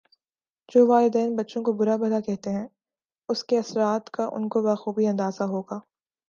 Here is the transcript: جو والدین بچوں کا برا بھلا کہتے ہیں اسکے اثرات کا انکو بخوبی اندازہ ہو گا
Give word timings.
جو 0.71 0.85
والدین 0.87 1.35
بچوں 1.35 1.63
کا 1.63 1.71
برا 1.71 1.95
بھلا 1.95 2.19
کہتے 2.19 2.49
ہیں 2.49 2.67
اسکے 3.29 3.57
اثرات 3.57 4.09
کا 4.09 4.27
انکو 4.33 4.61
بخوبی 4.61 5.07
اندازہ 5.07 5.43
ہو 5.43 5.61
گا 5.61 5.79